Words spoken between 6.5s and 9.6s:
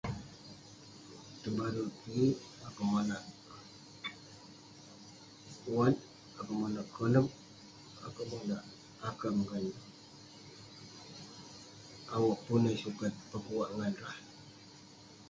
monak konep, akouk monak akang